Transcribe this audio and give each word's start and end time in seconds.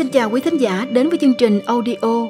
Xin 0.00 0.08
chào 0.08 0.30
quý 0.30 0.40
thính 0.40 0.60
giả 0.60 0.86
đến 0.92 1.08
với 1.08 1.18
chương 1.18 1.34
trình 1.34 1.60
audio 1.66 2.28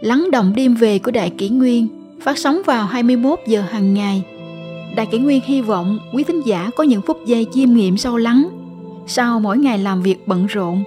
Lắng 0.00 0.28
động 0.32 0.52
đêm 0.56 0.74
về 0.74 0.98
của 0.98 1.10
Đại 1.10 1.30
Kỷ 1.30 1.48
Nguyên 1.48 1.88
phát 2.22 2.38
sóng 2.38 2.62
vào 2.66 2.86
21 2.86 3.38
giờ 3.46 3.62
hàng 3.62 3.94
ngày. 3.94 4.22
Đại 4.96 5.06
Kỷ 5.06 5.18
Nguyên 5.18 5.40
hy 5.44 5.60
vọng 5.62 5.98
quý 6.14 6.24
thính 6.24 6.40
giả 6.46 6.70
có 6.76 6.84
những 6.84 7.02
phút 7.02 7.18
giây 7.26 7.46
chiêm 7.52 7.72
nghiệm 7.72 7.96
sâu 7.96 8.16
lắng 8.16 8.48
sau 9.06 9.40
mỗi 9.40 9.58
ngày 9.58 9.78
làm 9.78 10.02
việc 10.02 10.28
bận 10.28 10.46
rộn. 10.46 10.84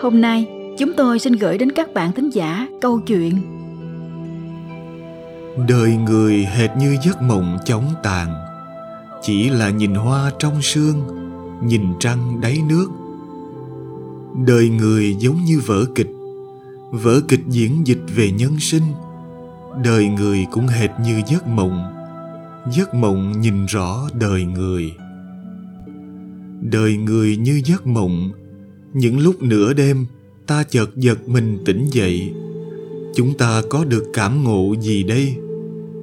Hôm 0.00 0.20
nay, 0.20 0.46
chúng 0.78 0.92
tôi 0.96 1.18
xin 1.18 1.32
gửi 1.32 1.58
đến 1.58 1.72
các 1.72 1.94
bạn 1.94 2.12
thính 2.12 2.30
giả 2.30 2.68
câu 2.80 3.00
chuyện 3.00 3.34
Đời 5.68 5.96
người 6.06 6.46
hệt 6.56 6.70
như 6.78 6.96
giấc 7.04 7.22
mộng 7.22 7.58
chóng 7.64 7.84
tàn 8.02 8.28
Chỉ 9.22 9.50
là 9.50 9.70
nhìn 9.70 9.94
hoa 9.94 10.30
trong 10.38 10.62
sương 10.62 10.96
Nhìn 11.62 11.82
trăng 12.00 12.40
đáy 12.40 12.58
nước 12.68 12.88
Đời 14.46 14.68
người 14.68 15.16
giống 15.18 15.44
như 15.44 15.60
vở 15.66 15.84
kịch. 15.94 16.10
Vở 16.90 17.20
kịch 17.28 17.42
diễn 17.48 17.86
dịch 17.86 18.02
về 18.16 18.30
nhân 18.30 18.60
sinh. 18.60 18.84
Đời 19.84 20.08
người 20.08 20.46
cũng 20.52 20.66
hệt 20.66 20.90
như 21.04 21.22
giấc 21.26 21.46
mộng. 21.46 21.82
Giấc 22.72 22.94
mộng 22.94 23.40
nhìn 23.40 23.66
rõ 23.66 24.08
đời 24.20 24.44
người. 24.44 24.92
Đời 26.60 26.96
người 26.96 27.36
như 27.36 27.62
giấc 27.64 27.86
mộng. 27.86 28.30
Những 28.92 29.18
lúc 29.18 29.42
nửa 29.42 29.72
đêm, 29.72 30.06
Ta 30.46 30.64
chợt 30.70 30.96
giật 30.96 31.28
mình 31.28 31.58
tỉnh 31.64 31.86
dậy. 31.92 32.32
Chúng 33.14 33.34
ta 33.34 33.62
có 33.70 33.84
được 33.84 34.04
cảm 34.14 34.44
ngộ 34.44 34.74
gì 34.80 35.02
đây? 35.02 35.34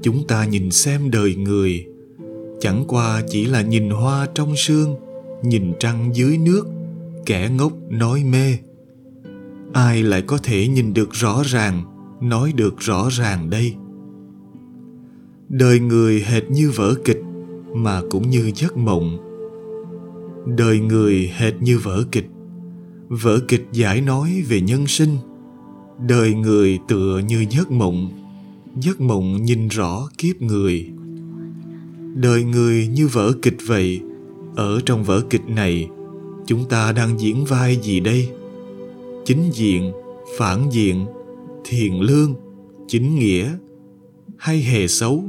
Chúng 0.01 0.27
ta 0.27 0.45
nhìn 0.45 0.71
xem 0.71 1.11
đời 1.11 1.35
người. 1.35 1.85
Chẳng 2.59 2.83
qua 2.87 3.21
chỉ 3.29 3.45
là 3.45 3.61
nhìn 3.61 3.89
hoa 3.89 4.27
trong 4.35 4.53
sương, 4.57 4.95
Nhìn 5.43 5.73
trăng 5.79 6.09
dưới 6.13 6.37
nước 6.37 6.67
kẻ 7.25 7.49
ngốc 7.49 7.73
nói 7.89 8.23
mê. 8.23 8.57
Ai 9.73 10.03
lại 10.03 10.21
có 10.21 10.37
thể 10.43 10.67
nhìn 10.67 10.93
được 10.93 11.09
rõ 11.11 11.43
ràng, 11.45 11.83
nói 12.21 12.53
được 12.55 12.79
rõ 12.79 13.09
ràng 13.11 13.49
đây? 13.49 13.75
Đời 15.49 15.79
người 15.79 16.23
hệt 16.27 16.43
như 16.49 16.71
vở 16.75 16.95
kịch 17.05 17.21
mà 17.73 18.01
cũng 18.09 18.29
như 18.29 18.51
giấc 18.55 18.77
mộng. 18.77 19.17
Đời 20.57 20.79
người 20.79 21.31
hệt 21.37 21.53
như 21.61 21.79
vở 21.79 22.03
kịch. 22.11 22.27
Vở 23.07 23.39
kịch 23.47 23.67
giải 23.71 24.01
nói 24.01 24.43
về 24.49 24.61
nhân 24.61 24.87
sinh. 24.87 25.17
Đời 26.07 26.33
người 26.33 26.79
tựa 26.87 27.21
như 27.27 27.45
giấc 27.49 27.71
mộng. 27.71 28.09
Giấc 28.75 29.01
mộng 29.01 29.43
nhìn 29.43 29.67
rõ 29.67 30.09
kiếp 30.17 30.41
người. 30.41 30.89
Đời 32.15 32.43
người 32.43 32.87
như 32.87 33.07
vở 33.07 33.31
kịch 33.41 33.57
vậy, 33.67 34.01
ở 34.55 34.79
trong 34.85 35.03
vở 35.03 35.21
kịch 35.29 35.47
này 35.47 35.89
chúng 36.49 36.65
ta 36.65 36.91
đang 36.91 37.19
diễn 37.19 37.45
vai 37.45 37.75
gì 37.75 37.99
đây? 37.99 38.29
Chính 39.25 39.49
diện, 39.53 39.91
phản 40.37 40.69
diện, 40.71 41.05
thiền 41.65 41.93
lương, 41.93 42.33
chính 42.87 43.15
nghĩa 43.15 43.49
hay 44.37 44.61
hề 44.61 44.87
xấu? 44.87 45.23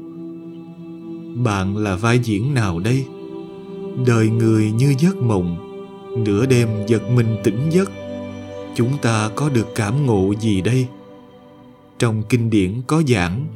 Bạn 1.35 1.77
là 1.77 1.97
vai 1.97 2.19
diễn 2.19 2.55
nào 2.55 2.79
đây? 2.79 3.05
Đời 4.07 4.29
người 4.29 4.73
như 4.73 4.95
giấc 4.99 5.17
mộng, 5.17 5.57
nửa 6.25 6.47
đêm 6.47 6.69
giật 6.87 7.03
mình 7.11 7.37
tỉnh 7.45 7.71
giấc. 7.71 7.91
Chúng 8.75 8.99
ta 9.03 9.31
có 9.37 9.49
được 9.49 9.69
cảm 9.75 10.07
ngộ 10.07 10.35
gì 10.41 10.61
đây? 10.61 10.87
Trong 11.99 12.23
kinh 12.29 12.51
điển 12.51 12.83
có 12.87 13.03
giảng, 13.09 13.47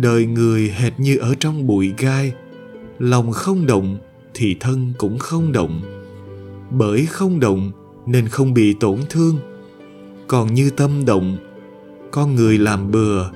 đời 0.00 0.26
người 0.26 0.70
hệt 0.76 1.00
như 1.00 1.16
ở 1.16 1.34
trong 1.40 1.66
bụi 1.66 1.92
gai, 1.98 2.32
lòng 2.98 3.32
không 3.32 3.66
động 3.66 3.98
thì 4.34 4.56
thân 4.60 4.92
cũng 4.98 5.18
không 5.18 5.52
động 5.52 5.95
bởi 6.70 7.06
không 7.06 7.40
động 7.40 7.70
nên 8.06 8.28
không 8.28 8.54
bị 8.54 8.74
tổn 8.74 8.98
thương. 9.10 9.36
Còn 10.26 10.54
như 10.54 10.70
tâm 10.70 11.04
động 11.04 11.36
con 12.16 12.34
người 12.34 12.58
làm 12.58 12.90
bừa, 12.90 13.30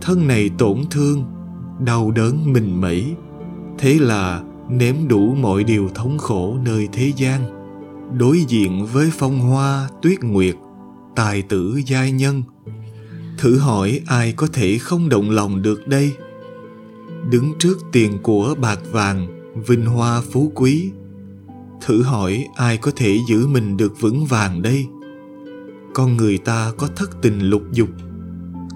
thân 0.00 0.26
này 0.26 0.50
tổn 0.58 0.78
thương, 0.90 1.24
đau 1.80 2.10
đớn 2.10 2.52
mình 2.52 2.80
mẩy. 2.80 3.14
Thế 3.78 3.98
là 4.00 4.42
nếm 4.70 4.94
đủ 5.08 5.34
mọi 5.34 5.64
điều 5.64 5.88
thống 5.94 6.18
khổ 6.18 6.58
nơi 6.64 6.88
thế 6.92 7.12
gian, 7.16 7.42
đối 8.18 8.40
diện 8.48 8.86
với 8.92 9.10
phong 9.18 9.38
hoa 9.38 9.88
tuyết 10.02 10.20
nguyệt, 10.20 10.54
tài 11.16 11.42
tử 11.42 11.80
giai 11.86 12.12
nhân. 12.12 12.42
Thử 13.38 13.58
hỏi 13.58 14.00
ai 14.06 14.32
có 14.32 14.46
thể 14.52 14.78
không 14.78 15.08
động 15.08 15.30
lòng 15.30 15.62
được 15.62 15.88
đây? 15.88 16.12
Đứng 17.30 17.52
trước 17.58 17.78
tiền 17.92 18.18
của 18.22 18.54
bạc 18.60 18.78
vàng, 18.92 19.26
vinh 19.66 19.86
hoa 19.86 20.22
phú 20.32 20.52
quý 20.54 20.90
thử 21.80 22.02
hỏi 22.02 22.46
ai 22.56 22.76
có 22.76 22.90
thể 22.96 23.18
giữ 23.28 23.46
mình 23.46 23.76
được 23.76 24.00
vững 24.00 24.24
vàng 24.24 24.62
đây? 24.62 24.86
Con 25.94 26.16
người 26.16 26.38
ta 26.38 26.72
có 26.76 26.88
thất 26.96 27.22
tình 27.22 27.40
lục 27.40 27.62
dục, 27.72 27.88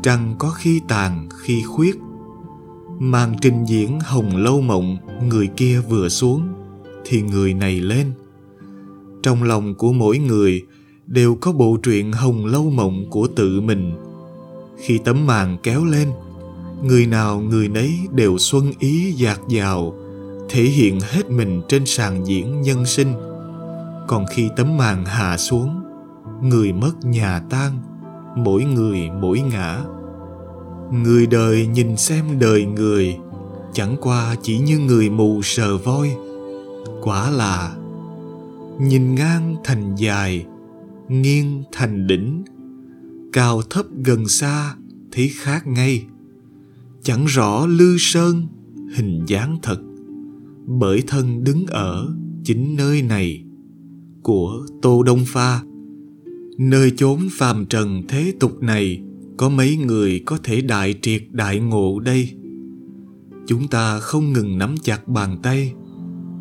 trăng 0.03 0.35
có 0.39 0.51
khi 0.51 0.81
tàn, 0.89 1.29
khi 1.39 1.63
khuyết. 1.63 1.97
Màn 2.99 3.37
trình 3.41 3.65
diễn 3.65 4.01
hồng 4.01 4.37
lâu 4.37 4.61
mộng, 4.61 4.97
người 5.29 5.47
kia 5.47 5.81
vừa 5.89 6.09
xuống, 6.09 6.49
thì 7.05 7.23
người 7.23 7.55
này 7.55 7.81
lên. 7.81 8.13
Trong 9.23 9.43
lòng 9.43 9.75
của 9.75 9.93
mỗi 9.93 10.19
người 10.19 10.63
đều 11.07 11.35
có 11.35 11.53
bộ 11.53 11.77
truyện 11.83 12.13
hồng 12.13 12.47
lâu 12.47 12.71
mộng 12.71 13.05
của 13.11 13.27
tự 13.27 13.61
mình. 13.61 13.93
Khi 14.79 14.99
tấm 14.99 15.27
màn 15.27 15.59
kéo 15.63 15.85
lên, 15.85 16.09
người 16.83 17.07
nào 17.07 17.41
người 17.41 17.69
nấy 17.69 17.99
đều 18.13 18.39
xuân 18.39 18.73
ý 18.79 19.13
dạt 19.13 19.41
dào 19.49 19.95
thể 20.51 20.63
hiện 20.63 21.01
hết 21.01 21.31
mình 21.31 21.63
trên 21.69 21.87
sàn 21.87 22.27
diễn 22.27 22.63
nhân 22.63 22.87
sinh. 22.87 23.13
Còn 24.09 24.25
khi 24.31 24.49
tấm 24.57 24.77
màn 24.77 25.05
hạ 25.05 25.37
xuống, 25.37 25.83
người 26.43 26.73
mất 26.73 27.05
nhà 27.05 27.41
tan, 27.51 27.79
mỗi 28.37 28.65
người 28.65 29.11
mỗi 29.21 29.41
ngã. 29.41 29.81
Người 30.93 31.27
đời 31.27 31.67
nhìn 31.67 31.97
xem 31.97 32.39
đời 32.39 32.65
người, 32.65 33.17
chẳng 33.73 33.97
qua 34.01 34.35
chỉ 34.43 34.59
như 34.59 34.79
người 34.79 35.11
mù 35.11 35.43
sờ 35.43 35.79
voi. 35.79 36.17
Quả 37.03 37.31
là, 37.31 37.75
nhìn 38.81 39.15
ngang 39.15 39.57
thành 39.65 39.95
dài, 39.97 40.47
nghiêng 41.09 41.63
thành 41.73 42.07
đỉnh. 42.07 42.45
Cao 43.33 43.63
thấp 43.71 43.87
gần 44.05 44.29
xa, 44.29 44.75
thấy 45.13 45.31
khác 45.35 45.67
ngay. 45.67 46.05
Chẳng 47.03 47.25
rõ 47.25 47.67
lư 47.67 47.97
sơn, 47.99 48.47
hình 48.95 49.25
dáng 49.27 49.59
thật 49.63 49.77
bởi 50.67 51.03
thân 51.07 51.45
đứng 51.45 51.67
ở 51.67 52.15
chính 52.45 52.77
nơi 52.77 53.03
này 53.03 53.45
của 54.23 54.67
Tô 54.83 55.03
Đông 55.03 55.25
Pha. 55.27 55.63
Nơi 56.59 56.93
chốn 56.97 57.21
phàm 57.31 57.67
trần 57.67 58.03
thế 58.09 58.33
tục 58.41 58.63
này 58.63 59.03
có 59.37 59.49
mấy 59.49 59.77
người 59.77 60.23
có 60.27 60.39
thể 60.43 60.61
đại 60.61 60.95
triệt 61.03 61.23
đại 61.31 61.61
ngộ 61.61 62.01
đây. 62.01 62.31
Chúng 63.47 63.69
ta 63.69 64.01
không 64.01 64.33
ngừng 64.33 64.59
nắm 64.59 64.75
chặt 64.83 65.09
bàn 65.09 65.39
tay, 65.43 65.73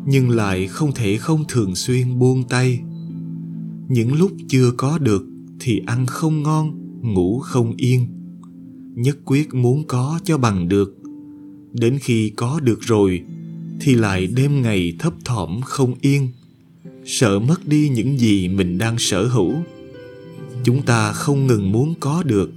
nhưng 0.06 0.30
lại 0.30 0.66
không 0.66 0.92
thể 0.94 1.16
không 1.16 1.44
thường 1.48 1.74
xuyên 1.74 2.18
buông 2.18 2.42
tay. 2.48 2.80
Những 3.88 4.14
lúc 4.14 4.32
chưa 4.48 4.70
có 4.76 4.98
được 4.98 5.26
thì 5.60 5.80
ăn 5.86 6.06
không 6.06 6.42
ngon, 6.42 6.72
ngủ 7.02 7.38
không 7.38 7.74
yên. 7.76 8.06
Nhất 8.94 9.18
quyết 9.24 9.54
muốn 9.54 9.86
có 9.86 10.20
cho 10.24 10.38
bằng 10.38 10.68
được. 10.68 10.96
Đến 11.72 11.98
khi 12.00 12.30
có 12.30 12.60
được 12.60 12.80
rồi 12.80 13.24
thì 13.80 13.94
lại 13.94 14.26
đêm 14.26 14.62
ngày 14.62 14.92
thấp 14.98 15.12
thỏm 15.24 15.60
không 15.60 15.94
yên. 16.00 16.28
Sợ 17.04 17.38
mất 17.38 17.66
đi 17.66 17.88
những 17.88 18.18
gì 18.18 18.48
mình 18.48 18.78
đang 18.78 18.98
sở 18.98 19.26
hữu. 19.26 19.54
Chúng 20.64 20.82
ta 20.82 21.12
không 21.12 21.46
ngừng 21.46 21.72
muốn 21.72 21.94
có 22.00 22.22
được, 22.22 22.50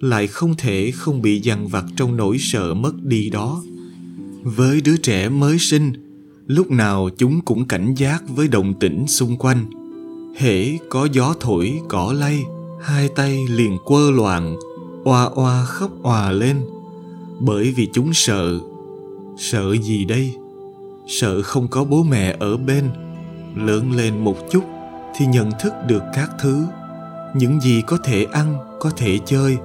lại 0.00 0.26
không 0.26 0.54
thể 0.58 0.90
không 0.90 1.22
bị 1.22 1.40
dằn 1.40 1.68
vặt 1.68 1.84
trong 1.96 2.16
nỗi 2.16 2.36
sợ 2.38 2.74
mất 2.74 2.92
đi 3.02 3.30
đó. 3.30 3.62
Với 4.42 4.80
đứa 4.80 4.96
trẻ 4.96 5.28
mới 5.28 5.58
sinh, 5.58 5.92
lúc 6.46 6.70
nào 6.70 7.08
chúng 7.18 7.40
cũng 7.40 7.68
cảnh 7.68 7.94
giác 7.94 8.22
với 8.28 8.48
động 8.48 8.74
tĩnh 8.80 9.04
xung 9.08 9.36
quanh. 9.36 9.66
Hễ 10.36 10.78
có 10.88 11.08
gió 11.12 11.34
thổi, 11.40 11.80
cỏ 11.88 12.14
lay, 12.18 12.42
hai 12.82 13.08
tay 13.16 13.38
liền 13.50 13.78
quơ 13.84 14.10
loạn, 14.10 14.56
oa 15.04 15.24
oa 15.24 15.64
khóc 15.64 15.90
òa 16.02 16.32
lên. 16.32 16.56
Bởi 17.40 17.72
vì 17.76 17.88
chúng 17.92 18.10
sợ. 18.14 18.60
Sợ 19.38 19.76
gì 19.82 20.04
đây? 20.04 20.34
Sợ 21.06 21.42
không 21.42 21.68
có 21.68 21.84
bố 21.84 22.02
mẹ 22.02 22.36
ở 22.40 22.56
bên. 22.56 22.90
Lớn 23.56 23.92
lên 23.92 24.18
một 24.18 24.36
chút 24.50 24.64
thì 25.16 25.26
nhận 25.26 25.50
thức 25.60 25.72
được 25.86 26.02
các 26.14 26.30
thứ. 26.40 26.66
Những 27.34 27.60
gì 27.60 27.82
có 27.86 27.98
thể 28.04 28.26
ăn, 28.32 28.56
có 28.80 28.90
thể 28.90 29.18
chơi, 29.26 29.56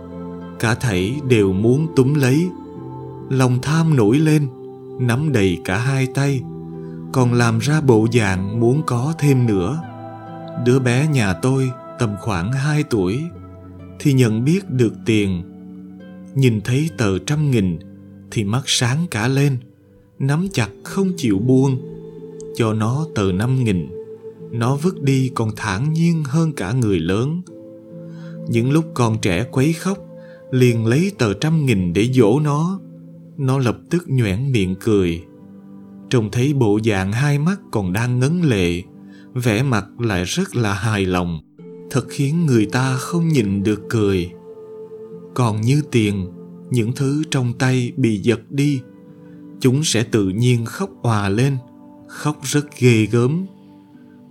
cả 0.60 0.76
thảy 0.76 1.20
đều 1.28 1.54
muốn 1.54 1.88
túm 1.96 2.14
lấy. 2.14 2.50
Lòng 3.30 3.60
tham 3.62 3.96
nổi 3.96 4.20
lên, 4.20 4.48
nắm 5.00 5.32
đầy 5.32 5.58
cả 5.66 5.78
hai 5.78 6.08
tay, 6.08 6.42
còn 7.12 7.34
làm 7.34 7.60
ra 7.60 7.82
bộ 7.82 8.08
dạng 8.14 8.60
muốn 8.60 8.82
có 8.86 9.14
thêm 9.20 9.46
nữa. 9.46 9.82
Đứa 10.66 10.80
bé 10.80 11.08
nhà 11.08 11.34
tôi 11.34 11.72
tầm 12.00 12.16
khoảng 12.22 12.52
hai 12.52 12.84
tuổi 12.84 13.24
thì 14.00 14.14
nhận 14.14 14.46
biết 14.46 14.70
được 14.70 14.94
tiền. 15.06 15.44
Nhìn 16.36 16.62
thấy 16.62 16.90
tờ 16.98 17.20
trăm 17.20 17.52
nghìn 17.52 17.80
thì 18.32 18.44
mắt 18.44 18.62
sáng 18.66 19.06
cả 19.12 19.28
lên 19.28 19.58
nắm 20.20 20.48
chặt 20.52 20.70
không 20.84 21.12
chịu 21.18 21.40
buông. 21.40 21.78
Cho 22.56 22.74
nó 22.74 23.06
tờ 23.16 23.32
năm 23.32 23.64
nghìn, 23.64 23.90
nó 24.52 24.76
vứt 24.76 25.02
đi 25.02 25.32
còn 25.36 25.50
thản 25.56 25.94
nhiên 25.94 26.24
hơn 26.24 26.52
cả 26.54 26.72
người 26.72 27.00
lớn. 27.00 27.42
Những 28.48 28.72
lúc 28.72 28.86
con 28.94 29.18
trẻ 29.22 29.46
quấy 29.52 29.74
khóc, 29.74 29.98
liền 30.52 30.86
lấy 30.86 31.12
tờ 31.18 31.34
trăm 31.34 31.66
nghìn 31.66 31.94
để 31.94 32.10
dỗ 32.14 32.40
nó. 32.40 32.80
Nó 33.38 33.58
lập 33.58 33.78
tức 33.90 34.04
nhoẻn 34.08 34.52
miệng 34.52 34.76
cười. 34.80 35.24
Trông 36.10 36.32
thấy 36.32 36.54
bộ 36.54 36.80
dạng 36.86 37.12
hai 37.12 37.40
mắt 37.40 37.60
còn 37.72 37.94
đang 37.94 38.20
ngấn 38.20 38.42
lệ, 38.42 38.82
vẻ 39.34 39.64
mặt 39.64 39.86
lại 40.00 40.24
rất 40.24 40.56
là 40.56 40.74
hài 40.74 41.06
lòng. 41.06 41.40
Thật 41.92 42.06
khiến 42.10 42.46
người 42.46 42.66
ta 42.66 42.96
không 42.96 43.28
nhìn 43.28 43.64
được 43.64 43.82
cười. 43.90 44.32
Còn 45.34 45.62
như 45.62 45.82
tiền, 45.92 46.28
những 46.70 46.92
thứ 46.96 47.24
trong 47.32 47.54
tay 47.54 47.92
bị 47.98 48.18
giật 48.18 48.40
đi 48.50 48.82
chúng 49.60 49.84
sẽ 49.84 50.04
tự 50.04 50.30
nhiên 50.30 50.66
khóc 50.66 50.90
òa 51.02 51.30
lên, 51.30 51.58
khóc 52.08 52.40
rất 52.44 52.80
ghê 52.80 53.06
gớm. 53.06 53.46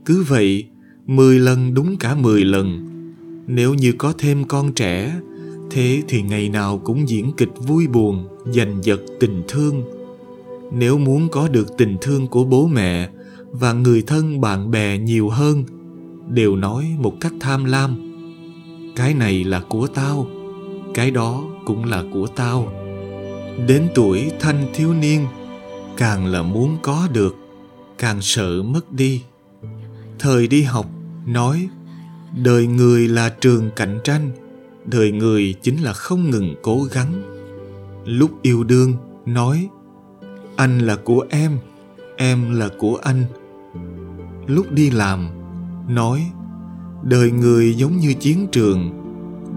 Cứ 0.04 0.24
vậy, 0.28 0.66
mười 1.06 1.38
lần 1.38 1.74
đúng 1.74 1.96
cả 1.96 2.14
mười 2.14 2.44
lần. 2.44 2.86
Nếu 3.46 3.74
như 3.74 3.92
có 3.92 4.12
thêm 4.18 4.44
con 4.44 4.72
trẻ, 4.72 5.20
thế 5.70 6.02
thì 6.08 6.22
ngày 6.22 6.48
nào 6.48 6.78
cũng 6.78 7.08
diễn 7.08 7.32
kịch 7.36 7.52
vui 7.66 7.86
buồn, 7.86 8.28
giành 8.54 8.78
giật 8.82 9.00
tình 9.20 9.42
thương. 9.48 9.82
Nếu 10.72 10.98
muốn 10.98 11.28
có 11.28 11.48
được 11.48 11.76
tình 11.78 11.96
thương 12.00 12.26
của 12.26 12.44
bố 12.44 12.66
mẹ 12.66 13.08
và 13.50 13.72
người 13.72 14.02
thân 14.02 14.40
bạn 14.40 14.70
bè 14.70 14.98
nhiều 14.98 15.28
hơn, 15.28 15.64
đều 16.28 16.56
nói 16.56 16.84
một 16.98 17.14
cách 17.20 17.32
tham 17.40 17.64
lam, 17.64 18.14
cái 18.96 19.14
này 19.14 19.44
là 19.44 19.60
của 19.60 19.86
tao, 19.86 20.26
cái 20.94 21.10
đó 21.10 21.44
cũng 21.64 21.84
là 21.84 22.04
của 22.12 22.26
tao 22.26 22.72
đến 23.66 23.88
tuổi 23.94 24.32
thanh 24.40 24.66
thiếu 24.74 24.94
niên, 24.94 25.26
càng 25.96 26.26
là 26.26 26.42
muốn 26.42 26.76
có 26.82 27.08
được, 27.12 27.36
càng 27.98 28.18
sợ 28.20 28.62
mất 28.62 28.92
đi. 28.92 29.22
Thời 30.18 30.46
đi 30.46 30.62
học, 30.62 30.86
nói, 31.26 31.68
đời 32.42 32.66
người 32.66 33.08
là 33.08 33.28
trường 33.28 33.70
cạnh 33.76 33.98
tranh, 34.04 34.30
đời 34.84 35.12
người 35.12 35.54
chính 35.62 35.82
là 35.82 35.92
không 35.92 36.30
ngừng 36.30 36.54
cố 36.62 36.86
gắng. 36.92 37.22
Lúc 38.04 38.30
yêu 38.42 38.64
đương, 38.64 38.94
nói, 39.26 39.68
anh 40.56 40.78
là 40.78 40.96
của 40.96 41.24
em 41.30 41.58
em 42.18 42.54
là 42.54 42.68
của 42.78 42.98
anh. 43.02 43.24
Lúc 44.46 44.72
đi 44.72 44.90
làm, 44.90 45.28
nói, 45.88 46.26
đời 47.02 47.30
người 47.30 47.74
giống 47.74 47.96
như 47.96 48.14
chiến 48.14 48.46
trường, 48.52 48.90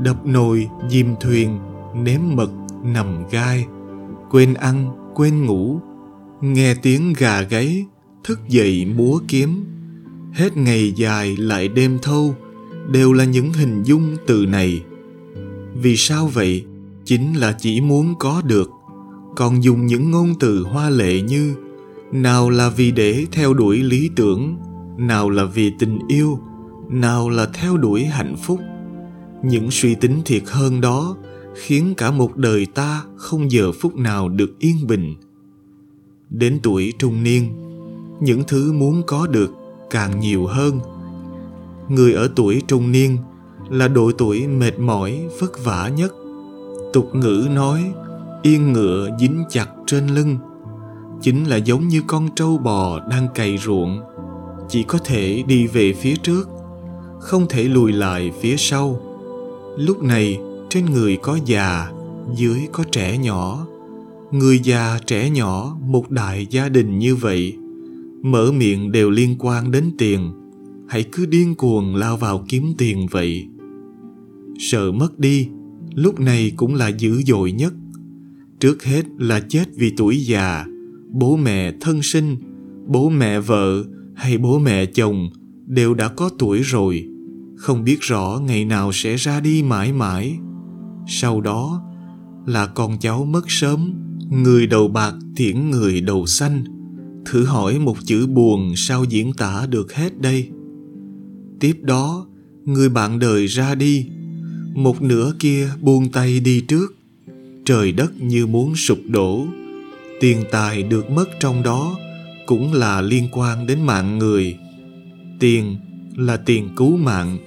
đập 0.04 0.26
nồi, 0.26 0.70
dìm 0.90 1.16
thuyền, 1.22 1.60
ném 1.96 2.36
mật, 2.36 2.50
nằm 2.84 3.30
gai 3.32 3.66
quên 4.32 4.54
ăn, 4.54 4.92
quên 5.16 5.46
ngủ. 5.46 5.80
Nghe 6.42 6.76
tiếng 6.76 7.14
gà 7.18 7.42
gáy, 7.42 7.86
thức 8.24 8.40
dậy 8.48 8.86
múa 8.86 9.20
kiếm. 9.28 9.66
Hết 10.34 10.58
ngày 10.58 10.92
dài 10.96 11.38
lại 11.38 11.68
đêm 11.68 12.00
thâu, 12.02 12.36
đều 12.92 13.14
là 13.14 13.24
những 13.24 13.54
hình 13.54 13.84
dung 13.84 14.18
từ 14.28 14.46
này. 14.46 14.84
Vì 15.76 15.98
sao 15.98 16.28
vậy? 16.28 16.66
Chính 17.06 17.34
là 17.34 17.56
chỉ 17.60 17.82
muốn 17.82 18.16
có 18.20 18.42
được. 18.46 18.70
Còn 19.36 19.64
dùng 19.64 19.86
những 19.86 20.12
ngôn 20.12 20.34
từ 20.40 20.64
hoa 20.64 20.90
lệ 20.90 21.22
như, 21.22 21.56
nào 22.12 22.50
là 22.50 22.70
vì 22.70 22.92
để 22.92 23.26
theo 23.32 23.54
đuổi 23.54 23.78
lý 23.78 24.10
tưởng, 24.16 24.58
nào 24.98 25.30
là 25.30 25.46
vì 25.46 25.72
tình 25.80 26.00
yêu, 26.08 26.40
nào 26.90 27.30
là 27.30 27.46
theo 27.54 27.78
đuổi 27.78 28.06
hạnh 28.06 28.36
phúc. 28.44 28.60
Những 29.44 29.72
suy 29.72 29.96
tính 29.96 30.22
thiệt 30.26 30.44
hơn 30.46 30.82
đó 30.82 31.18
khiến 31.56 31.94
cả 31.98 32.12
một 32.12 32.38
đời 32.38 32.66
ta 32.66 33.04
không 33.16 33.52
giờ 33.52 33.72
phút 33.72 33.96
nào 33.96 34.30
được 34.30 34.60
yên 34.60 34.88
bình. 34.88 35.16
Đến 36.30 36.60
tuổi 36.64 36.94
trung 37.00 37.24
niên, 37.24 37.52
những 38.20 38.44
thứ 38.48 38.74
muốn 38.74 39.02
có 39.08 39.28
được 39.28 39.52
càng 39.90 40.20
nhiều 40.20 40.46
hơn. 40.46 40.80
Người 41.90 42.14
ở 42.14 42.30
tuổi 42.36 42.62
trung 42.68 42.92
niên 42.92 43.18
là 43.70 43.88
độ 43.88 44.12
tuổi 44.18 44.48
mệt 44.48 44.80
mỏi, 44.80 45.28
vất 45.40 45.64
vả 45.64 45.90
nhất. 45.90 46.14
Tục 46.94 47.16
ngữ 47.16 47.48
nói, 47.54 47.94
yên 48.42 48.74
ngựa 48.74 49.10
dính 49.20 49.44
chặt 49.50 49.68
trên 49.86 50.08
lưng. 50.08 50.38
Chính 51.22 51.50
là 51.50 51.56
giống 51.56 51.88
như 51.88 52.02
con 52.08 52.30
trâu 52.36 52.58
bò 52.58 53.00
đang 53.10 53.28
cày 53.36 53.58
ruộng, 53.58 54.02
chỉ 54.70 54.84
có 54.84 54.98
thể 55.06 55.44
đi 55.48 55.68
về 55.68 55.94
phía 55.94 56.16
trước, 56.16 56.50
không 57.20 57.46
thể 57.50 57.64
lùi 57.64 57.92
lại 57.92 58.32
phía 58.42 58.56
sau. 58.58 59.02
Lúc 59.78 60.04
này 60.04 60.40
trên 60.72 60.86
người 60.86 61.18
có 61.22 61.40
già, 61.46 61.92
dưới 62.36 62.60
có 62.72 62.84
trẻ 62.92 63.18
nhỏ. 63.18 63.68
Người 64.32 64.60
già, 64.60 65.00
trẻ 65.06 65.30
nhỏ, 65.30 65.78
một 65.86 66.12
đại 66.12 66.48
gia 66.50 66.70
đình 66.70 67.00
như 67.00 67.16
vậy, 67.16 67.58
mở 68.22 68.52
miệng 68.52 68.92
đều 68.92 69.10
liên 69.10 69.36
quan 69.40 69.72
đến 69.72 69.92
tiền. 69.98 70.32
Hãy 70.90 71.04
cứ 71.12 71.26
điên 71.26 71.56
cuồng 71.56 71.96
lao 71.96 72.18
vào 72.18 72.46
kiếm 72.50 72.74
tiền 72.78 73.08
vậy. 73.12 73.48
Sợ 74.60 74.92
mất 74.92 75.20
đi, 75.20 75.48
lúc 75.96 76.20
này 76.20 76.52
cũng 76.56 76.76
là 76.76 76.88
dữ 76.88 77.22
dội 77.22 77.52
nhất. 77.52 77.74
Trước 78.60 78.84
hết 78.84 79.06
là 79.18 79.40
chết 79.40 79.66
vì 79.76 79.94
tuổi 79.98 80.18
già, 80.26 80.66
bố 81.10 81.38
mẹ 81.38 81.74
thân 81.82 82.02
sinh, 82.04 82.38
bố 82.88 83.10
mẹ 83.10 83.40
vợ 83.40 83.84
hay 84.16 84.38
bố 84.38 84.60
mẹ 84.60 84.86
chồng 84.86 85.30
đều 85.68 85.94
đã 85.94 86.08
có 86.08 86.30
tuổi 86.40 86.60
rồi. 86.62 87.08
Không 87.58 87.84
biết 87.84 87.98
rõ 88.02 88.42
ngày 88.46 88.66
nào 88.66 88.92
sẽ 88.94 89.16
ra 89.16 89.40
đi 89.40 89.64
mãi 89.64 89.94
mãi 89.94 90.40
sau 91.14 91.42
đó 91.42 91.82
là 92.46 92.68
con 92.68 93.00
cháu 93.00 93.26
mất 93.26 93.52
sớm, 93.52 93.94
người 94.30 94.68
đầu 94.68 94.88
bạc 94.88 95.14
tiễn 95.36 95.70
người 95.72 96.02
đầu 96.02 96.26
xanh. 96.26 96.64
Thử 97.26 97.46
hỏi 97.46 97.80
một 97.80 97.98
chữ 98.06 98.28
buồn 98.28 98.74
sao 98.76 99.04
diễn 99.04 99.34
tả 99.34 99.66
được 99.70 99.94
hết 99.94 100.22
đây? 100.22 100.50
Tiếp 101.60 101.78
đó, 101.82 102.26
người 102.66 102.90
bạn 102.90 103.20
đời 103.20 103.46
ra 103.46 103.76
đi. 103.76 104.06
Một 104.76 105.02
nửa 105.02 105.34
kia 105.40 105.70
buông 105.82 106.12
tay 106.12 106.40
đi 106.40 106.62
trước. 106.62 106.96
Trời 107.66 107.92
đất 107.92 108.22
như 108.22 108.48
muốn 108.48 108.76
sụp 108.76 109.00
đổ. 109.08 109.46
Tiền 110.20 110.44
tài 110.52 110.84
được 110.84 111.10
mất 111.10 111.30
trong 111.40 111.64
đó 111.64 111.98
cũng 112.46 112.74
là 112.74 113.02
liên 113.02 113.28
quan 113.32 113.68
đến 113.68 113.82
mạng 113.82 114.18
người. 114.18 114.58
Tiền 115.40 115.78
là 116.16 116.38
tiền 116.38 116.70
cứu 116.76 116.98
mạng, 116.98 117.38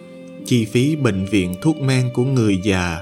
chi 0.46 0.64
phí 0.64 0.96
bệnh 0.96 1.26
viện 1.30 1.54
thuốc 1.62 1.80
men 1.80 2.08
của 2.14 2.24
người 2.24 2.60
già 2.64 2.98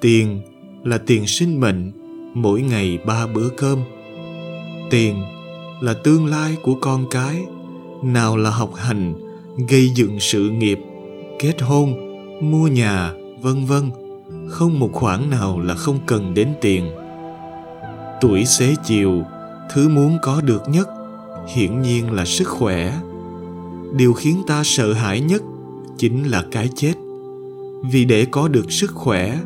tiền 0.00 0.40
là 0.84 0.98
tiền 0.98 1.26
sinh 1.26 1.60
mệnh, 1.60 1.92
mỗi 2.34 2.62
ngày 2.62 2.98
ba 3.06 3.26
bữa 3.26 3.48
cơm. 3.48 3.78
Tiền 4.90 5.22
là 5.80 5.94
tương 5.94 6.26
lai 6.26 6.56
của 6.62 6.74
con 6.80 7.04
cái, 7.10 7.44
nào 8.02 8.36
là 8.36 8.50
học 8.50 8.74
hành, 8.74 9.14
gây 9.68 9.90
dựng 9.94 10.20
sự 10.20 10.50
nghiệp, 10.50 10.78
kết 11.38 11.62
hôn, 11.62 11.94
mua 12.50 12.68
nhà, 12.68 13.12
vân 13.42 13.64
vân. 13.64 13.90
Không 14.48 14.78
một 14.78 14.90
khoản 14.92 15.30
nào 15.30 15.60
là 15.60 15.74
không 15.74 15.98
cần 16.06 16.34
đến 16.34 16.48
tiền. 16.60 16.90
Tuổi 18.20 18.44
xế 18.44 18.74
chiều, 18.84 19.22
thứ 19.74 19.88
muốn 19.88 20.18
có 20.22 20.40
được 20.40 20.68
nhất, 20.68 20.88
hiển 21.54 21.82
nhiên 21.82 22.12
là 22.12 22.24
sức 22.24 22.48
khỏe. 22.48 23.00
Điều 23.96 24.12
khiến 24.12 24.42
ta 24.46 24.62
sợ 24.64 24.92
hãi 24.92 25.20
nhất 25.20 25.42
chính 25.98 26.30
là 26.30 26.44
cái 26.52 26.68
chết. 26.74 26.94
Vì 27.92 28.04
để 28.04 28.26
có 28.30 28.48
được 28.48 28.72
sức 28.72 28.90
khỏe 28.94 29.38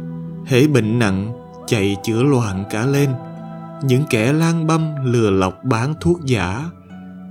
hễ 0.46 0.66
bệnh 0.66 0.98
nặng, 0.98 1.32
chạy 1.66 1.96
chữa 2.04 2.22
loạn 2.22 2.64
cả 2.70 2.86
lên. 2.86 3.10
Những 3.82 4.02
kẻ 4.10 4.32
lang 4.32 4.66
băm 4.66 4.94
lừa 5.04 5.30
lọc 5.30 5.64
bán 5.64 5.94
thuốc 6.00 6.24
giả. 6.24 6.70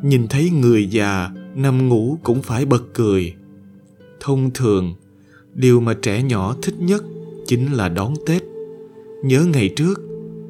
Nhìn 0.02 0.28
thấy 0.28 0.50
người 0.50 0.88
già 0.88 1.30
nằm 1.56 1.90
ngủ 1.90 2.18
cũng 2.24 2.42
phải 2.42 2.66
bật 2.66 2.84
cười. 2.94 3.34
Thông 4.20 4.52
thường, 4.54 4.96
điều 5.54 5.80
mà 5.80 5.94
trẻ 6.02 6.24
nhỏ 6.24 6.56
thích 6.62 6.76
nhất 6.80 7.04
chính 7.48 7.74
là 7.74 7.90
đón 7.90 8.14
tết. 8.26 8.44
Nhớ 9.24 9.46
ngày 9.54 9.70
trước, 9.76 10.02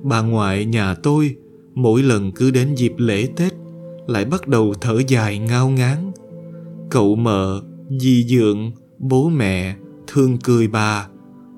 bà 0.01 0.22
ngoại 0.22 0.65
nhà 0.65 0.93
tôi 0.93 1.36
mỗi 1.74 2.03
lần 2.03 2.32
cứ 2.32 2.51
đến 2.51 2.75
dịp 2.75 2.93
lễ 2.98 3.27
tết 3.36 3.53
lại 4.08 4.25
bắt 4.25 4.48
đầu 4.48 4.74
thở 4.82 5.01
dài 5.08 5.39
ngao 5.39 5.70
ngán. 5.70 6.12
Cậu 6.89 7.15
mợ, 7.15 7.62
dì 8.00 8.24
dượng, 8.24 8.72
bố 9.00 9.29
mẹ, 9.29 9.75
thương 10.08 10.38
cười 10.43 10.67
bà 10.67 11.08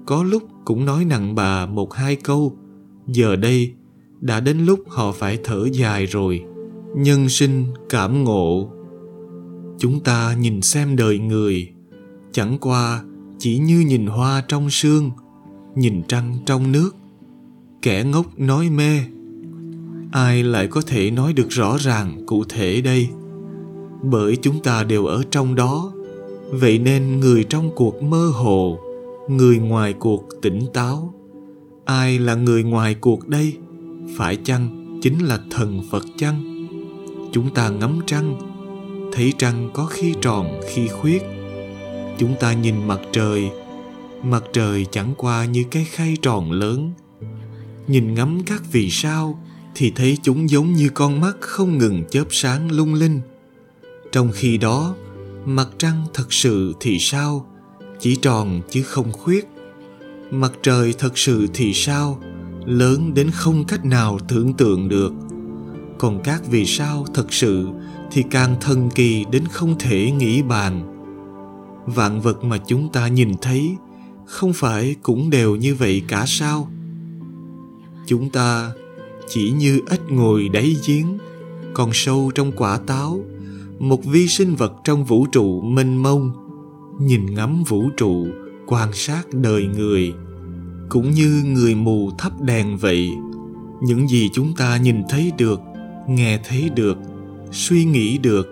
có 0.06 0.24
lúc 0.24 0.44
cũng 0.66 0.86
nói 0.86 1.06
nặng 1.06 1.36
bà 1.36 1.66
một 1.66 1.94
hai 1.94 2.16
câu, 2.16 2.58
giờ 3.08 3.36
đây 3.36 3.74
đã 4.22 4.40
đến 4.40 4.66
lúc 4.66 4.80
họ 4.88 5.12
phải 5.12 5.40
thở 5.44 5.68
dài 5.72 6.06
rồi, 6.06 6.44
nhân 6.96 7.30
sinh 7.30 7.66
cảm 7.90 8.24
ngộ. 8.24 8.70
Chúng 9.78 10.00
ta 10.00 10.36
nhìn 10.40 10.62
xem 10.62 10.96
đời 10.96 11.20
người, 11.20 11.70
chẳng 12.32 12.58
qua 12.62 13.04
chỉ 13.38 13.58
như 13.58 13.80
nhìn 13.80 14.08
hoa 14.08 14.44
trong 14.48 14.70
sương, 14.70 15.12
nhìn 15.76 16.04
trăng 16.08 16.38
trong 16.46 16.72
nước. 16.72 16.96
Kẻ 17.82 18.04
ngốc 18.04 18.40
nói 18.40 18.70
mê, 18.70 19.00
ai 20.12 20.44
lại 20.44 20.68
có 20.68 20.82
thể 20.88 21.12
nói 21.12 21.34
được 21.34 21.50
rõ 21.50 21.78
ràng 21.80 22.24
cụ 22.26 22.44
thể 22.50 22.82
đây? 22.82 23.10
Bởi 24.04 24.36
chúng 24.36 24.64
ta 24.64 24.84
đều 24.84 25.06
ở 25.06 25.24
trong 25.32 25.56
đó, 25.56 25.94
vậy 26.52 26.80
nên 26.80 27.20
người 27.20 27.44
trong 27.44 27.72
cuộc 27.76 28.04
mơ 28.04 28.32
hồ 28.34 28.80
người 29.28 29.58
ngoài 29.58 29.94
cuộc 29.94 30.24
tỉnh 30.42 30.68
táo. 30.74 31.14
Ai 31.86 32.20
là 32.20 32.36
người 32.36 32.64
ngoài 32.64 32.96
cuộc 32.96 33.28
đây? 33.28 33.58
Phải 34.18 34.36
chăng 34.44 35.00
chính 35.02 35.26
là 35.26 35.40
thần 35.52 35.82
phật 35.92 36.06
chăng? 36.18 36.68
Chúng 37.32 37.54
ta 37.54 37.70
ngắm 37.70 38.00
trăng, 38.06 38.40
thấy 39.14 39.34
trăng 39.38 39.70
có 39.74 39.86
khi 39.86 40.14
tròn, 40.22 40.60
khi 40.68 40.88
khuyết. 40.88 41.24
Chúng 42.18 42.36
ta 42.40 42.54
nhìn 42.54 42.88
mặt 42.88 43.00
trời 43.12 43.50
mặt 44.26 44.44
trời 44.54 44.86
chẳng 44.92 45.14
qua 45.18 45.46
như 45.46 45.64
cái 45.72 45.86
khay 45.86 46.18
tròn 46.22 46.52
lớn. 46.52 46.92
Nhìn 47.88 48.14
ngắm 48.14 48.42
các 48.46 48.64
vì 48.72 48.90
sao 48.92 49.40
thì 49.76 49.92
thấy 49.96 50.18
chúng 50.24 50.50
giống 50.50 50.74
như 50.74 50.90
con 50.90 51.22
mắt 51.22 51.38
không 51.40 51.78
ngừng 51.78 52.04
chớp 52.10 52.26
sáng 52.30 52.72
lung 52.72 52.94
linh. 52.94 53.22
Trong 54.12 54.32
khi 54.34 54.58
đó, 54.58 54.96
mặt 55.46 55.68
trăng 55.78 56.06
thật 56.14 56.34
sự 56.34 56.74
thì 56.80 56.98
sao? 57.00 57.48
Chỉ 58.06 58.16
tròn 58.16 58.62
chứ 58.70 58.84
không 58.84 59.12
khuyết. 59.12 59.48
Mặt 60.32 60.52
trời 60.64 60.94
thật 60.98 61.18
sự 61.18 61.48
thì 61.54 61.74
sao? 61.74 62.20
Lớn 62.66 63.14
đến 63.14 63.32
không 63.32 63.66
cách 63.68 63.86
nào 63.86 64.20
tưởng 64.28 64.54
tượng 64.54 64.90
được. 64.90 65.14
Còn 65.98 66.20
các 66.24 66.42
vì 66.50 66.66
sao 66.66 67.06
thật 67.14 67.34
sự 67.34 67.68
thì 68.12 68.24
càng 68.32 68.56
thần 68.62 68.90
kỳ 68.96 69.26
đến 69.32 69.44
không 69.52 69.76
thể 69.80 70.12
nghĩ 70.12 70.42
bàn. 70.42 70.82
Vạn 71.86 72.22
vật 72.22 72.44
mà 72.44 72.58
chúng 72.58 72.90
ta 72.90 73.08
nhìn 73.08 73.32
thấy 73.42 73.76
không 74.26 74.54
phải 74.54 74.96
cũng 75.04 75.30
đều 75.30 75.56
như 75.56 75.76
vậy 75.76 76.02
cả 76.08 76.24
sao? 76.28 76.70
Chúng 78.08 78.30
ta 78.30 78.72
chỉ 79.28 79.52
như 79.52 79.82
ếch 79.90 80.02
ngồi 80.10 80.50
đáy 80.50 80.76
giếng, 80.88 81.18
còn 81.74 81.90
sâu 81.94 82.32
trong 82.36 82.52
quả 82.52 82.78
táo, 82.78 83.20
một 83.80 84.06
vi 84.06 84.28
sinh 84.28 84.56
vật 84.56 84.74
trong 84.84 85.06
vũ 85.06 85.26
trụ 85.32 85.62
mênh 85.62 86.04
mông 86.04 86.45
nhìn 87.00 87.34
ngắm 87.34 87.64
vũ 87.64 87.90
trụ, 87.98 88.28
quan 88.68 88.94
sát 88.94 89.24
đời 89.34 89.68
người, 89.78 90.14
cũng 90.90 91.12
như 91.12 91.44
người 91.46 91.76
mù 91.76 92.12
thắp 92.18 92.42
đèn 92.42 92.78
vậy. 92.78 93.10
Những 93.82 94.08
gì 94.08 94.30
chúng 94.34 94.54
ta 94.56 94.78
nhìn 94.78 95.02
thấy 95.10 95.32
được, 95.38 95.60
nghe 96.08 96.40
thấy 96.48 96.70
được, 96.76 96.98
suy 97.52 97.86
nghĩ 97.86 98.18
được, 98.18 98.48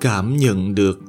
cảm 0.00 0.36
nhận 0.36 0.74
được, 0.74 1.00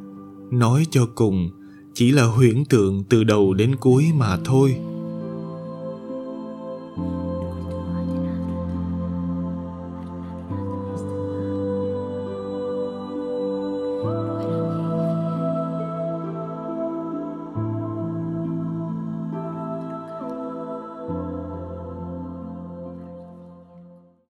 nói 0.52 0.86
cho 0.92 1.08
cùng, 1.16 1.50
chỉ 1.94 2.12
là 2.12 2.24
huyễn 2.24 2.66
tượng 2.66 3.04
từ 3.10 3.24
đầu 3.24 3.54
đến 3.54 3.76
cuối 3.76 4.06
mà 4.18 4.38
thôi. 4.46 4.76